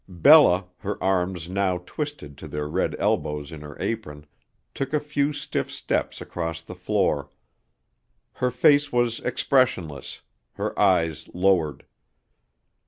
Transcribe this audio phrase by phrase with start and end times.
[0.09, 4.25] Bella, her arms now twisted to their red elbows in her apron,
[4.73, 7.29] took a few stiff steps across the floor.
[8.33, 10.21] Her face was expressionless,
[10.53, 11.85] her eyes lowered.